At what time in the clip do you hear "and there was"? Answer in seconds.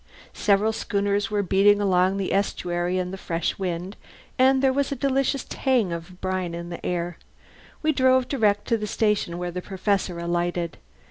4.39-4.91